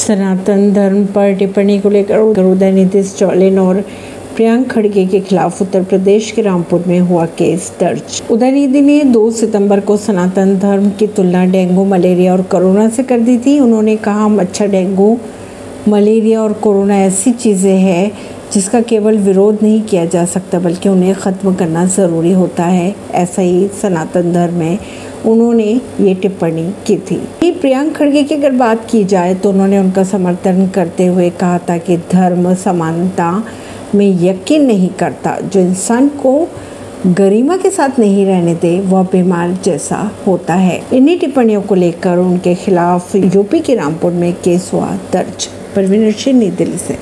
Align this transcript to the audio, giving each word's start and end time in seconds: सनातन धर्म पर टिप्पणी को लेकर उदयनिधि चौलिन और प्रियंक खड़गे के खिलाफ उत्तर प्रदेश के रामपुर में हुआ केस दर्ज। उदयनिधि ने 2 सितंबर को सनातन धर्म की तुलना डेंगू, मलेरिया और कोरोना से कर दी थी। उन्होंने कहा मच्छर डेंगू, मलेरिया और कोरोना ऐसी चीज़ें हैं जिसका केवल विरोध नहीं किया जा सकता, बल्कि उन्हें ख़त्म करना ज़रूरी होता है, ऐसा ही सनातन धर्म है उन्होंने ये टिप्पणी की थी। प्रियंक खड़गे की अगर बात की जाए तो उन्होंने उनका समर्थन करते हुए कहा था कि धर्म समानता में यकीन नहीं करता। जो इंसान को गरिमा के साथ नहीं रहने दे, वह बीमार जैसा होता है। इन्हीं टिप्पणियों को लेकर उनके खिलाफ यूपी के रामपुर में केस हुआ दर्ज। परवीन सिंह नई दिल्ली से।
सनातन 0.00 0.72
धर्म 0.72 1.04
पर 1.06 1.34
टिप्पणी 1.34 1.78
को 1.80 1.90
लेकर 1.90 2.18
उदयनिधि 2.18 3.02
चौलिन 3.04 3.58
और 3.58 3.80
प्रियंक 4.36 4.70
खड़गे 4.70 5.04
के 5.06 5.20
खिलाफ 5.20 5.60
उत्तर 5.62 5.82
प्रदेश 5.84 6.30
के 6.30 6.42
रामपुर 6.42 6.84
में 6.86 6.98
हुआ 7.00 7.24
केस 7.38 7.70
दर्ज। 7.80 8.22
उदयनिधि 8.30 8.80
ने 8.80 9.02
2 9.06 9.30
सितंबर 9.30 9.80
को 9.80 9.96
सनातन 9.96 10.56
धर्म 10.58 10.88
की 10.90 11.06
तुलना 11.06 11.44
डेंगू, 11.46 11.84
मलेरिया 11.84 12.32
और 12.32 12.42
कोरोना 12.42 12.88
से 12.88 13.02
कर 13.02 13.20
दी 13.20 13.36
थी। 13.38 13.58
उन्होंने 13.60 13.96
कहा 13.98 14.28
मच्छर 14.28 14.68
डेंगू, 14.68 15.16
मलेरिया 15.88 16.42
और 16.42 16.52
कोरोना 16.62 16.98
ऐसी 16.98 17.32
चीज़ें 17.34 17.76
हैं 17.78 18.10
जिसका 18.52 18.80
केवल 18.82 19.18
विरोध 19.18 19.58
नहीं 19.62 19.80
किया 19.82 20.04
जा 20.04 20.24
सकता, 20.26 20.58
बल्कि 20.58 20.88
उन्हें 20.88 21.14
ख़त्म 21.14 21.54
करना 21.54 21.84
ज़रूरी 21.88 22.32
होता 22.32 22.64
है, 22.64 22.94
ऐसा 23.12 23.42
ही 23.42 23.68
सनातन 23.82 24.32
धर्म 24.32 24.60
है 24.62 24.78
उन्होंने 25.26 25.64
ये 26.00 26.14
टिप्पणी 26.14 26.70
की 26.86 26.96
थी। 27.00 27.50
प्रियंक 27.52 27.94
खड़गे 27.96 28.22
की 28.22 28.34
अगर 28.34 28.52
बात 28.52 28.86
की 28.90 29.02
जाए 29.04 29.34
तो 29.34 29.50
उन्होंने 29.50 29.78
उनका 29.78 30.04
समर्थन 30.04 30.66
करते 30.68 31.06
हुए 31.06 31.28
कहा 31.30 31.58
था 31.68 31.76
कि 31.78 31.96
धर्म 32.12 32.52
समानता 32.54 33.30
में 33.94 34.06
यकीन 34.22 34.64
नहीं 34.66 34.88
करता। 34.98 35.38
जो 35.42 35.60
इंसान 35.60 36.08
को 36.22 36.48
गरिमा 37.06 37.56
के 37.56 37.70
साथ 37.70 37.98
नहीं 37.98 38.24
रहने 38.26 38.54
दे, 38.54 38.78
वह 38.80 39.02
बीमार 39.02 39.52
जैसा 39.64 40.10
होता 40.26 40.54
है। 40.54 40.80
इन्हीं 40.92 41.18
टिप्पणियों 41.18 41.62
को 41.62 41.74
लेकर 41.74 42.18
उनके 42.18 42.54
खिलाफ 42.54 43.14
यूपी 43.16 43.60
के 43.60 43.74
रामपुर 43.74 44.12
में 44.12 44.32
केस 44.34 44.70
हुआ 44.74 44.90
दर्ज। 45.12 45.48
परवीन 45.76 46.10
सिंह 46.12 46.38
नई 46.38 46.50
दिल्ली 46.50 46.78
से। 46.78 46.98